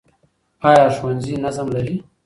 ایا 0.69 0.83
ښوونځي 0.95 1.33
نظم 1.45 1.67
لري؟ 1.75 1.95